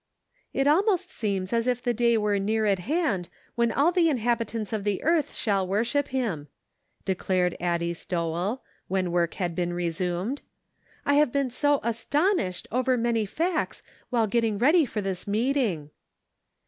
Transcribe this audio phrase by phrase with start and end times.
[0.51, 4.73] "It almost seems as if the day were near at hand when all the inhabitants
[4.73, 6.47] of the earth shall worship him,"
[7.05, 10.41] declared Addie Stowell, when work had been resumed;"
[11.05, 15.91] I have been so astonished over many facts while getting ready for this meeting."